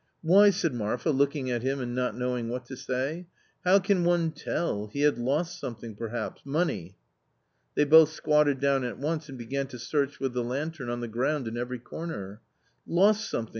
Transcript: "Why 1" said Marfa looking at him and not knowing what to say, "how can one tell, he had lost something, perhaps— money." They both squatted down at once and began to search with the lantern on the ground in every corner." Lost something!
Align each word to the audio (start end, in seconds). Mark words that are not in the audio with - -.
"Why 0.23 0.45
1" 0.45 0.51
said 0.53 0.73
Marfa 0.73 1.11
looking 1.11 1.51
at 1.51 1.61
him 1.61 1.79
and 1.79 1.93
not 1.93 2.17
knowing 2.17 2.49
what 2.49 2.65
to 2.65 2.75
say, 2.75 3.27
"how 3.63 3.77
can 3.77 4.03
one 4.03 4.31
tell, 4.31 4.87
he 4.87 5.01
had 5.01 5.19
lost 5.19 5.59
something, 5.59 5.93
perhaps— 5.95 6.41
money." 6.57 6.95
They 7.75 7.83
both 7.83 8.09
squatted 8.09 8.59
down 8.59 8.83
at 8.83 8.97
once 8.97 9.29
and 9.29 9.37
began 9.37 9.67
to 9.67 9.77
search 9.77 10.19
with 10.19 10.33
the 10.33 10.43
lantern 10.43 10.89
on 10.89 11.01
the 11.01 11.07
ground 11.07 11.47
in 11.47 11.55
every 11.55 11.77
corner." 11.77 12.41
Lost 12.87 13.29
something! 13.29 13.49